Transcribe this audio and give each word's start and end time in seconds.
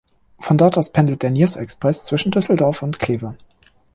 Von 0.39 0.57
dort 0.57 0.79
aus 0.79 0.89
pendelt 0.89 1.21
der 1.21 1.29
Niers-Express 1.29 2.05
zwischen 2.05 2.31
Düsseldorf 2.31 2.81
und 2.81 2.97
Kleve. 2.97 3.35